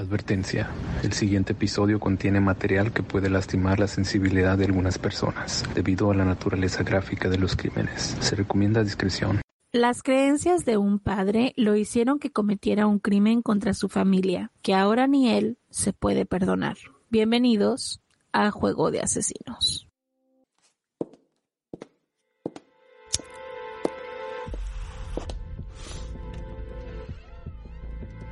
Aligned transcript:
Advertencia. 0.00 0.70
El 1.02 1.12
siguiente 1.12 1.52
episodio 1.52 2.00
contiene 2.00 2.40
material 2.40 2.90
que 2.90 3.02
puede 3.02 3.28
lastimar 3.28 3.78
la 3.78 3.86
sensibilidad 3.86 4.56
de 4.56 4.64
algunas 4.64 4.98
personas 4.98 5.62
debido 5.74 6.10
a 6.10 6.14
la 6.14 6.24
naturaleza 6.24 6.82
gráfica 6.82 7.28
de 7.28 7.36
los 7.36 7.54
crímenes. 7.54 8.16
Se 8.18 8.34
recomienda 8.34 8.82
discreción. 8.82 9.42
Las 9.72 10.02
creencias 10.02 10.64
de 10.64 10.78
un 10.78 11.00
padre 11.00 11.52
lo 11.56 11.76
hicieron 11.76 12.18
que 12.18 12.32
cometiera 12.32 12.86
un 12.86 12.98
crimen 12.98 13.42
contra 13.42 13.74
su 13.74 13.90
familia, 13.90 14.50
que 14.62 14.74
ahora 14.74 15.06
ni 15.06 15.28
él 15.28 15.58
se 15.68 15.92
puede 15.92 16.24
perdonar. 16.24 16.78
Bienvenidos 17.10 18.00
a 18.32 18.50
Juego 18.50 18.90
de 18.90 19.00
Asesinos. 19.00 19.86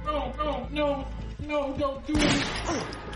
No, 0.06 0.34
no, 0.34 0.68
no, 0.70 1.17
no, 1.48 1.72
don't 1.78 2.06
do 2.06 2.12
it. 2.14 3.07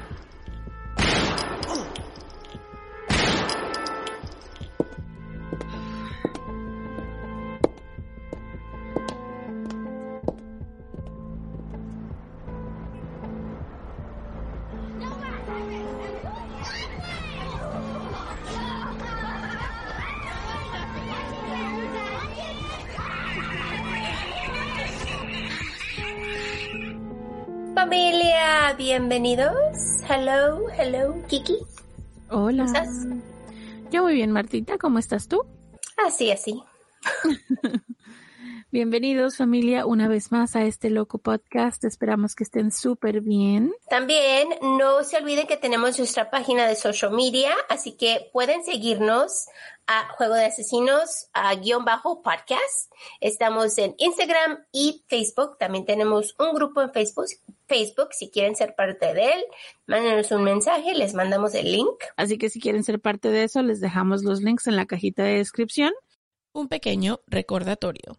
Familia, 27.83 28.75
bienvenidos. 28.79 29.57
Hello, 30.09 30.69
hello, 30.79 31.17
Kiki. 31.27 31.57
Hola. 32.31 32.65
¿Cómo 32.65 32.77
estás? 32.79 33.07
Yo 33.91 34.05
muy 34.05 34.15
bien, 34.15 34.31
Martita. 34.31 34.79
¿Cómo 34.79 35.01
estás 35.01 35.27
tú? 35.27 35.45
Así, 36.07 36.31
así. 36.31 36.63
Bienvenidos, 38.73 39.37
familia, 39.37 39.85
una 39.85 40.09
vez 40.09 40.33
más 40.33 40.57
a 40.57 40.65
este 40.65 40.89
loco 40.89 41.19
podcast. 41.19 41.85
Esperamos 41.85 42.35
que 42.35 42.43
estén 42.43 42.73
súper 42.73 43.21
bien. 43.21 43.75
También 43.91 44.49
no 44.63 45.05
se 45.05 45.19
olviden 45.19 45.47
que 45.47 45.59
tenemos 45.59 45.99
nuestra 45.99 46.31
página 46.31 46.67
de 46.67 46.75
social 46.75 47.13
media, 47.13 47.53
así 47.69 47.99
que 47.99 48.31
pueden 48.33 48.65
seguirnos 48.65 49.45
a 49.87 50.09
Juego 50.15 50.37
de 50.37 50.47
Asesinos, 50.47 51.29
a 51.35 51.55
guion 51.55 51.85
bajo 51.85 52.23
podcast. 52.23 52.91
Estamos 53.21 53.77
en 53.77 53.95
Instagram 53.99 54.65
y 54.73 55.05
Facebook. 55.07 55.59
También 55.59 55.85
tenemos 55.85 56.35
un 56.39 56.55
grupo 56.55 56.81
en 56.81 56.95
Facebook. 56.95 57.27
Facebook, 57.67 58.09
si 58.13 58.31
quieren 58.31 58.57
ser 58.57 58.75
parte 58.75 59.13
de 59.13 59.35
él, 59.35 59.45
mándenos 59.85 60.33
un 60.33 60.45
mensaje, 60.45 60.95
les 60.95 61.13
mandamos 61.13 61.55
el 61.55 61.71
link. 61.71 62.03
Así 62.17 62.39
que 62.39 62.49
si 62.49 62.59
quieren 62.59 62.85
ser 62.85 63.01
parte 63.01 63.29
de 63.29 63.45
eso, 63.45 63.61
les 63.61 63.83
dejamos 63.83 64.25
los 64.25 64.41
links 64.41 64.67
en 64.67 64.77
la 64.77 64.87
cajita 64.87 65.25
de 65.25 65.37
descripción. 65.37 65.93
Un 66.55 66.69
pequeño 66.69 67.21
recordatorio. 67.27 68.19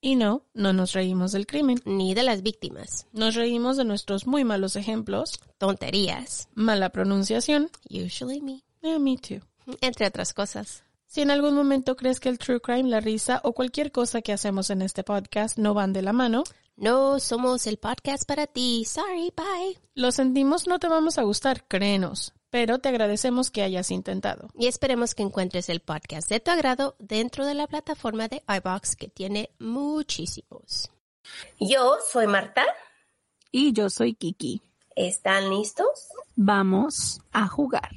Y 0.00 0.14
no, 0.16 0.44
no 0.54 0.72
nos 0.72 0.92
reímos 0.92 1.32
del 1.32 1.46
crimen. 1.46 1.80
ni 1.84 2.14
de 2.14 2.22
las 2.22 2.42
víctimas, 2.42 3.06
Nos 3.12 3.34
reímos 3.34 3.76
de 3.76 3.84
nuestros 3.84 4.26
muy 4.26 4.44
malos 4.44 4.76
ejemplos, 4.76 5.40
tonterías, 5.58 6.48
mala 6.54 6.90
pronunciación, 6.90 7.68
usually 7.90 8.40
me, 8.40 8.62
eh, 8.82 8.98
me 8.98 9.16
too. 9.18 9.40
entre 9.80 10.06
otras 10.06 10.32
cosas. 10.34 10.84
Si 11.06 11.20
en 11.22 11.30
algún 11.30 11.54
momento 11.54 11.96
crees 11.96 12.20
que 12.20 12.28
el 12.28 12.38
true 12.38 12.60
crime, 12.60 12.88
la 12.88 13.00
risa 13.00 13.40
o 13.42 13.52
cualquier 13.54 13.90
cosa 13.90 14.20
que 14.22 14.32
hacemos 14.32 14.70
en 14.70 14.82
este 14.82 15.02
podcast 15.04 15.58
no 15.58 15.74
van 15.74 15.92
de 15.92 16.02
la 16.02 16.12
mano, 16.12 16.44
No 16.80 17.18
somos 17.18 17.66
el 17.66 17.76
podcast 17.78 18.24
para 18.24 18.46
ti. 18.46 18.84
Sorry, 18.84 19.32
bye. 19.36 19.76
lo 19.96 20.12
sentimos, 20.12 20.68
no 20.68 20.78
te 20.78 20.86
vamos 20.86 21.18
a 21.18 21.22
gustar, 21.24 21.66
créenos, 21.66 22.34
pero 22.50 22.78
te 22.78 22.88
agradecemos 22.88 23.50
que 23.50 23.62
hayas 23.62 23.90
intentado. 23.90 24.48
Y 24.54 24.66
esperemos 24.66 25.14
que 25.14 25.22
encuentres 25.22 25.68
el 25.68 25.80
podcast 25.80 26.28
de 26.28 26.40
tu 26.40 26.50
agrado 26.50 26.96
dentro 26.98 27.46
de 27.46 27.54
la 27.54 27.66
plataforma 27.66 28.28
de 28.28 28.42
iBox 28.48 28.96
que 28.96 29.08
tiene 29.08 29.50
muchísimos. 29.58 30.90
Yo 31.60 31.96
soy 32.10 32.26
Marta. 32.26 32.64
Y 33.50 33.72
yo 33.72 33.90
soy 33.90 34.14
Kiki. 34.14 34.62
¿Están 34.96 35.50
listos? 35.50 36.08
Vamos 36.34 37.20
a 37.32 37.46
jugar. 37.46 37.90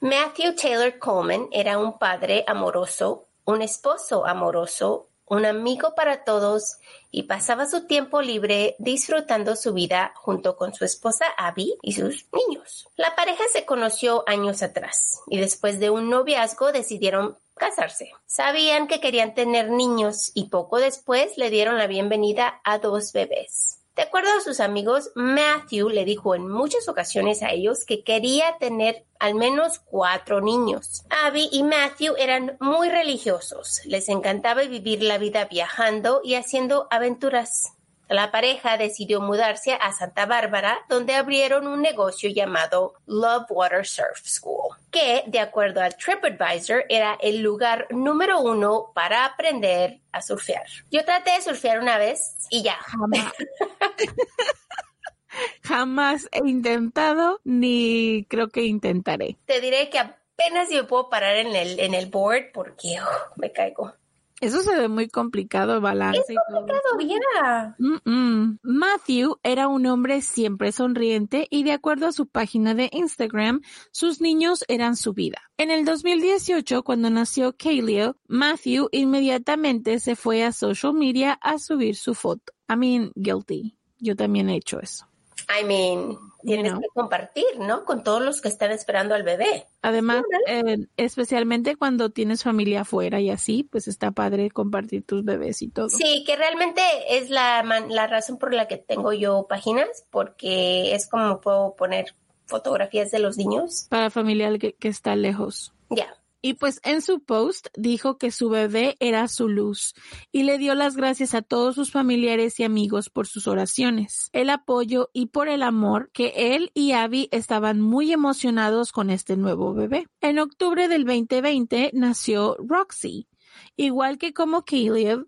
Matthew 0.00 0.54
Taylor 0.54 0.98
Coleman 0.98 1.48
era 1.52 1.78
un 1.78 1.98
padre 1.98 2.44
amoroso, 2.46 3.26
un 3.44 3.60
esposo 3.60 4.26
amoroso, 4.26 5.09
un 5.30 5.46
amigo 5.46 5.94
para 5.94 6.24
todos 6.24 6.78
y 7.12 7.22
pasaba 7.22 7.66
su 7.66 7.86
tiempo 7.86 8.20
libre 8.20 8.74
disfrutando 8.78 9.54
su 9.54 9.72
vida 9.72 10.12
junto 10.16 10.56
con 10.56 10.74
su 10.74 10.84
esposa 10.84 11.24
Abby 11.38 11.78
y 11.82 11.92
sus 11.92 12.26
niños. 12.32 12.88
La 12.96 13.14
pareja 13.14 13.44
se 13.52 13.64
conoció 13.64 14.24
años 14.26 14.62
atrás 14.62 15.20
y 15.28 15.38
después 15.38 15.78
de 15.78 15.88
un 15.88 16.10
noviazgo 16.10 16.72
decidieron 16.72 17.38
casarse. 17.54 18.10
Sabían 18.26 18.88
que 18.88 19.00
querían 19.00 19.34
tener 19.34 19.70
niños 19.70 20.32
y 20.34 20.48
poco 20.48 20.78
después 20.80 21.38
le 21.38 21.48
dieron 21.48 21.78
la 21.78 21.86
bienvenida 21.86 22.60
a 22.64 22.78
dos 22.78 23.12
bebés. 23.12 23.79
De 23.96 24.02
acuerdo 24.02 24.30
a 24.36 24.40
sus 24.40 24.60
amigos, 24.60 25.10
Matthew 25.14 25.88
le 25.90 26.04
dijo 26.04 26.34
en 26.34 26.48
muchas 26.48 26.88
ocasiones 26.88 27.42
a 27.42 27.50
ellos 27.50 27.84
que 27.84 28.02
quería 28.04 28.56
tener 28.58 29.04
al 29.18 29.34
menos 29.34 29.80
cuatro 29.80 30.40
niños. 30.40 31.02
Abby 31.10 31.48
y 31.52 31.62
Matthew 31.62 32.14
eran 32.16 32.56
muy 32.60 32.88
religiosos. 32.88 33.80
Les 33.84 34.08
encantaba 34.08 34.62
vivir 34.62 35.02
la 35.02 35.18
vida 35.18 35.44
viajando 35.44 36.20
y 36.24 36.34
haciendo 36.34 36.86
aventuras. 36.90 37.74
La 38.10 38.32
pareja 38.32 38.76
decidió 38.76 39.20
mudarse 39.20 39.78
a 39.80 39.92
Santa 39.92 40.26
Bárbara, 40.26 40.84
donde 40.88 41.14
abrieron 41.14 41.68
un 41.68 41.80
negocio 41.80 42.28
llamado 42.28 42.94
Love 43.06 43.46
Water 43.50 43.86
Surf 43.86 44.20
School, 44.24 44.76
que, 44.90 45.22
de 45.28 45.38
acuerdo 45.38 45.80
al 45.80 45.96
TripAdvisor, 45.96 46.86
era 46.88 47.16
el 47.20 47.40
lugar 47.40 47.86
número 47.90 48.40
uno 48.40 48.90
para 48.96 49.24
aprender 49.24 50.00
a 50.10 50.22
surfear. 50.22 50.66
Yo 50.90 51.04
traté 51.04 51.30
de 51.30 51.42
surfear 51.42 51.78
una 51.78 51.98
vez 51.98 52.48
y 52.50 52.64
ya. 52.64 52.74
Jamás. 52.78 53.32
Jamás 55.62 56.28
he 56.32 56.38
intentado 56.38 57.40
ni 57.44 58.26
creo 58.28 58.48
que 58.48 58.64
intentaré. 58.64 59.36
Te 59.46 59.60
diré 59.60 59.88
que 59.88 60.00
apenas 60.00 60.68
si 60.68 60.74
me 60.74 60.82
puedo 60.82 61.08
parar 61.08 61.36
en 61.36 61.54
el, 61.54 61.78
en 61.78 61.94
el 61.94 62.06
board 62.06 62.50
porque 62.52 62.98
oh, 63.00 63.34
me 63.36 63.52
caigo. 63.52 63.94
Eso 64.40 64.62
se 64.62 64.74
ve 64.74 64.88
muy 64.88 65.08
complicado, 65.08 65.80
balance. 65.80 66.20
Es 66.20 66.38
complicado, 66.48 66.80
ya. 67.00 67.76
Mm-mm. 67.78 68.58
Matthew 68.62 69.38
era 69.42 69.68
un 69.68 69.84
hombre 69.86 70.22
siempre 70.22 70.72
sonriente 70.72 71.46
y 71.50 71.62
de 71.64 71.72
acuerdo 71.72 72.06
a 72.06 72.12
su 72.12 72.26
página 72.26 72.74
de 72.74 72.88
Instagram, 72.92 73.60
sus 73.92 74.22
niños 74.22 74.64
eran 74.68 74.96
su 74.96 75.12
vida. 75.12 75.42
En 75.58 75.70
el 75.70 75.84
2018, 75.84 76.82
cuando 76.82 77.10
nació 77.10 77.54
Kaleo, 77.54 78.16
Matthew 78.28 78.88
inmediatamente 78.92 80.00
se 80.00 80.16
fue 80.16 80.42
a 80.42 80.52
social 80.52 80.94
media 80.94 81.34
a 81.42 81.58
subir 81.58 81.96
su 81.96 82.14
foto. 82.14 82.52
I 82.68 82.76
mean, 82.76 83.12
guilty. 83.14 83.76
Yo 83.98 84.16
también 84.16 84.48
he 84.48 84.56
hecho 84.56 84.80
eso. 84.80 85.09
I 85.48 85.64
mean, 85.64 86.18
tienes 86.42 86.72
know. 86.72 86.80
que 86.80 86.88
compartir, 86.94 87.58
¿no? 87.58 87.84
Con 87.84 88.02
todos 88.02 88.22
los 88.22 88.40
que 88.40 88.48
están 88.48 88.70
esperando 88.70 89.14
al 89.14 89.22
bebé. 89.22 89.66
Además, 89.82 90.22
eh, 90.46 90.86
especialmente 90.96 91.76
cuando 91.76 92.10
tienes 92.10 92.42
familia 92.42 92.82
afuera 92.82 93.20
y 93.20 93.30
así, 93.30 93.64
pues 93.64 93.88
está 93.88 94.10
padre 94.10 94.50
compartir 94.50 95.04
tus 95.04 95.24
bebés 95.24 95.62
y 95.62 95.68
todo. 95.68 95.88
Sí, 95.88 96.24
que 96.26 96.36
realmente 96.36 96.82
es 97.08 97.30
la, 97.30 97.62
la 97.88 98.06
razón 98.06 98.38
por 98.38 98.54
la 98.54 98.68
que 98.68 98.76
tengo 98.76 99.12
yo 99.12 99.46
páginas, 99.48 100.04
porque 100.10 100.94
es 100.94 101.08
como 101.08 101.40
puedo 101.40 101.74
poner 101.76 102.14
fotografías 102.46 103.10
de 103.10 103.20
los 103.20 103.36
niños. 103.36 103.86
Para 103.88 104.10
familia 104.10 104.56
que, 104.58 104.74
que 104.74 104.88
está 104.88 105.16
lejos. 105.16 105.72
Ya. 105.88 106.14
Y 106.42 106.54
pues 106.54 106.80
en 106.84 107.02
su 107.02 107.20
post 107.22 107.68
dijo 107.76 108.16
que 108.16 108.30
su 108.30 108.48
bebé 108.48 108.96
era 108.98 109.28
su 109.28 109.48
luz 109.48 109.94
y 110.32 110.44
le 110.44 110.56
dio 110.56 110.74
las 110.74 110.96
gracias 110.96 111.34
a 111.34 111.42
todos 111.42 111.74
sus 111.74 111.90
familiares 111.90 112.58
y 112.60 112.64
amigos 112.64 113.10
por 113.10 113.26
sus 113.26 113.46
oraciones, 113.46 114.30
el 114.32 114.48
apoyo 114.48 115.10
y 115.12 115.26
por 115.26 115.48
el 115.48 115.62
amor 115.62 116.10
que 116.12 116.54
él 116.54 116.70
y 116.74 116.92
Abby 116.92 117.28
estaban 117.30 117.80
muy 117.80 118.12
emocionados 118.12 118.92
con 118.92 119.10
este 119.10 119.36
nuevo 119.36 119.74
bebé. 119.74 120.06
En 120.20 120.38
octubre 120.38 120.88
del 120.88 121.04
2020 121.04 121.90
nació 121.92 122.56
Roxy. 122.58 123.28
Igual 123.76 124.18
que 124.18 124.32
como 124.32 124.64
Caleb, 124.64 125.26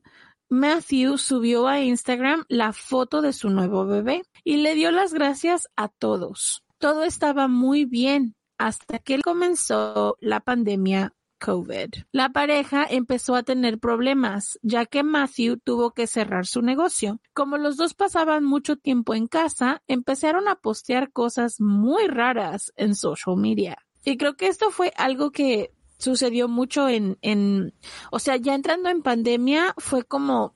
Matthew 0.49 1.19
subió 1.19 1.67
a 1.67 1.81
Instagram 1.81 2.44
la 2.49 2.73
foto 2.73 3.23
de 3.23 3.32
su 3.32 3.50
nuevo 3.50 3.87
bebé 3.87 4.23
y 4.44 4.59
le 4.59 4.75
dio 4.75 4.91
las 4.91 5.12
gracias 5.12 5.69
a 5.76 5.88
todos. 5.88 6.62
Todo 6.79 7.05
estaba 7.05 7.49
muy 7.49 7.85
bien 7.85 8.35
hasta 8.62 9.00
que 9.00 9.20
comenzó 9.20 10.17
la 10.20 10.38
pandemia 10.38 11.14
COVID. 11.41 11.88
La 12.12 12.29
pareja 12.29 12.87
empezó 12.88 13.35
a 13.35 13.43
tener 13.43 13.81
problemas, 13.81 14.61
ya 14.62 14.87
que 14.87 15.03
Matthew 15.03 15.56
tuvo 15.56 15.91
que 15.91 16.06
cerrar 16.06 16.47
su 16.47 16.62
negocio. 16.62 17.20
Como 17.35 17.59
los 17.59 17.76
dos 17.76 17.94
pasaban 17.94 18.44
mucho 18.44 18.76
tiempo 18.76 19.17
en 19.17 19.26
casa, 19.26 19.82
empezaron 19.88 20.47
a 20.47 20.55
postear 20.55 21.11
cosas 21.11 21.61
muy 21.61 22.06
raras 22.06 22.73
en 22.76 22.94
social 22.94 23.37
media. 23.37 23.76
Y 24.05 24.17
creo 24.17 24.37
que 24.37 24.47
esto 24.47 24.70
fue 24.70 24.93
algo 24.97 25.32
que 25.32 25.73
sucedió 25.99 26.47
mucho 26.47 26.88
en, 26.88 27.19
en, 27.20 27.75
o 28.12 28.20
sea, 28.20 28.37
ya 28.37 28.55
entrando 28.55 28.91
en 28.91 29.03
pandemia 29.03 29.75
fue 29.79 30.05
como 30.05 30.55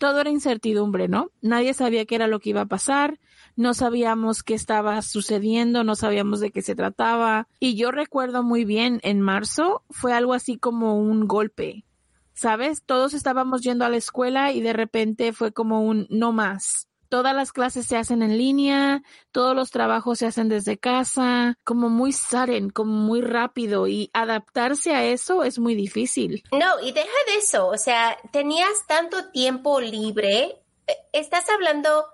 todo 0.00 0.22
era 0.22 0.30
incertidumbre, 0.30 1.08
¿no? 1.08 1.30
Nadie 1.42 1.74
sabía 1.74 2.06
qué 2.06 2.14
era 2.14 2.26
lo 2.26 2.40
que 2.40 2.50
iba 2.50 2.62
a 2.62 2.66
pasar, 2.66 3.20
no 3.54 3.74
sabíamos 3.74 4.42
qué 4.42 4.54
estaba 4.54 5.02
sucediendo, 5.02 5.84
no 5.84 5.94
sabíamos 5.94 6.40
de 6.40 6.50
qué 6.50 6.62
se 6.62 6.74
trataba. 6.74 7.48
Y 7.60 7.74
yo 7.76 7.90
recuerdo 7.90 8.42
muy 8.42 8.64
bien, 8.64 9.00
en 9.02 9.20
marzo 9.20 9.82
fue 9.90 10.14
algo 10.14 10.32
así 10.32 10.56
como 10.56 10.96
un 10.96 11.28
golpe, 11.28 11.84
¿sabes? 12.32 12.82
Todos 12.82 13.12
estábamos 13.12 13.60
yendo 13.60 13.84
a 13.84 13.90
la 13.90 13.98
escuela 13.98 14.52
y 14.52 14.62
de 14.62 14.72
repente 14.72 15.34
fue 15.34 15.52
como 15.52 15.82
un 15.82 16.06
no 16.08 16.32
más 16.32 16.89
todas 17.10 17.34
las 17.34 17.52
clases 17.52 17.86
se 17.86 17.98
hacen 17.98 18.22
en 18.22 18.38
línea, 18.38 19.02
todos 19.32 19.54
los 19.54 19.70
trabajos 19.70 20.20
se 20.20 20.26
hacen 20.26 20.48
desde 20.48 20.78
casa, 20.78 21.58
como 21.64 21.90
muy 21.90 22.12
sudden, 22.12 22.70
como 22.70 22.92
muy 22.92 23.20
rápido 23.20 23.86
y 23.88 24.10
adaptarse 24.14 24.94
a 24.94 25.04
eso 25.04 25.44
es 25.44 25.58
muy 25.58 25.74
difícil. 25.74 26.42
No, 26.52 26.80
y 26.80 26.92
deja 26.92 27.08
de 27.26 27.36
eso, 27.36 27.66
o 27.66 27.76
sea, 27.76 28.16
tenías 28.32 28.86
tanto 28.86 29.30
tiempo 29.30 29.80
libre, 29.80 30.62
eh, 30.86 30.96
estás 31.12 31.50
hablando 31.50 32.06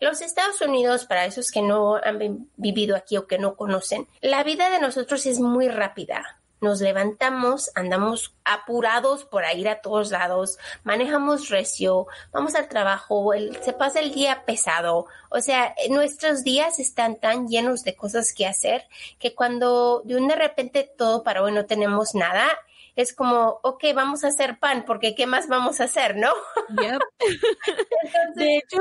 los 0.00 0.20
Estados 0.20 0.60
Unidos, 0.60 1.06
para 1.06 1.26
esos 1.26 1.50
que 1.50 1.62
no 1.62 1.94
han 1.96 2.50
vivido 2.56 2.96
aquí 2.96 3.16
o 3.16 3.26
que 3.26 3.38
no 3.38 3.56
conocen, 3.56 4.08
la 4.20 4.42
vida 4.44 4.68
de 4.68 4.80
nosotros 4.80 5.26
es 5.26 5.38
muy 5.38 5.68
rápida 5.68 6.41
nos 6.62 6.80
levantamos, 6.80 7.70
andamos 7.74 8.34
apurados 8.44 9.24
por 9.24 9.42
ir 9.54 9.68
a 9.68 9.80
todos 9.80 10.10
lados, 10.10 10.58
manejamos 10.84 11.48
recio, 11.48 12.06
vamos 12.32 12.54
al 12.54 12.68
trabajo, 12.68 13.32
se 13.60 13.72
pasa 13.72 14.00
el 14.00 14.12
día 14.12 14.44
pesado. 14.46 15.06
O 15.30 15.40
sea, 15.40 15.74
nuestros 15.90 16.44
días 16.44 16.78
están 16.78 17.20
tan 17.20 17.48
llenos 17.48 17.82
de 17.82 17.94
cosas 17.94 18.32
que 18.32 18.46
hacer 18.46 18.84
que 19.18 19.34
cuando 19.34 20.02
de 20.04 20.16
un 20.16 20.28
de 20.28 20.36
repente 20.36 20.90
todo 20.96 21.22
para 21.22 21.42
hoy 21.42 21.52
no 21.52 21.66
tenemos 21.66 22.14
nada, 22.14 22.48
es 22.94 23.14
como, 23.14 23.58
ok, 23.62 23.84
vamos 23.94 24.22
a 24.24 24.28
hacer 24.28 24.58
pan, 24.58 24.84
porque 24.86 25.14
¿qué 25.14 25.26
más 25.26 25.48
vamos 25.48 25.80
a 25.80 25.84
hacer, 25.84 26.16
no? 26.16 26.32
de 28.34 28.56
hecho, 28.56 28.78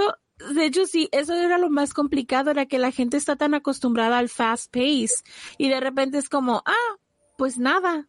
de 0.53 0.65
hecho, 0.65 0.85
sí, 0.85 1.07
eso 1.11 1.33
era 1.33 1.57
lo 1.57 1.69
más 1.69 1.93
complicado, 1.93 2.51
era 2.51 2.65
que 2.65 2.79
la 2.79 2.91
gente 2.91 3.17
está 3.17 3.35
tan 3.35 3.53
acostumbrada 3.53 4.17
al 4.17 4.29
fast 4.29 4.71
pace 4.71 5.23
y 5.57 5.69
de 5.69 5.79
repente 5.79 6.17
es 6.17 6.29
como, 6.29 6.63
ah, 6.65 6.97
pues 7.41 7.57
nada. 7.57 8.07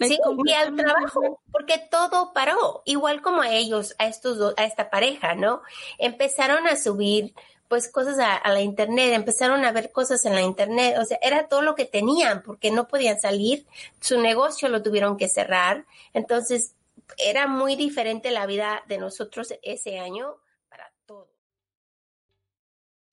Sí, 0.00 0.18
y 0.44 0.52
al 0.54 0.74
trabajo, 0.74 1.40
porque 1.52 1.80
todo 1.88 2.32
paró, 2.32 2.82
igual 2.84 3.22
como 3.22 3.42
a 3.42 3.52
ellos, 3.52 3.94
a 4.00 4.08
estos 4.08 4.38
dos, 4.38 4.54
a 4.56 4.64
esta 4.64 4.90
pareja, 4.90 5.36
¿no? 5.36 5.62
Empezaron 5.96 6.66
a 6.66 6.74
subir 6.74 7.32
pues 7.68 7.86
cosas 7.86 8.18
a, 8.18 8.48
la 8.50 8.60
internet, 8.60 9.12
empezaron 9.12 9.64
a 9.64 9.70
ver 9.70 9.92
cosas 9.92 10.24
en 10.24 10.34
la 10.34 10.42
internet, 10.42 10.96
o 10.98 11.04
sea, 11.04 11.20
era 11.22 11.46
todo 11.46 11.62
lo 11.62 11.76
que 11.76 11.84
tenían, 11.84 12.42
porque 12.42 12.72
no 12.72 12.88
podían 12.88 13.20
salir, 13.20 13.68
su 14.00 14.20
negocio 14.20 14.68
lo 14.68 14.82
tuvieron 14.82 15.16
que 15.16 15.28
cerrar, 15.28 15.86
entonces 16.12 16.74
era 17.18 17.46
muy 17.46 17.76
diferente 17.76 18.32
la 18.32 18.46
vida 18.46 18.82
de 18.88 18.98
nosotros 18.98 19.54
ese 19.62 20.00
año. 20.00 20.38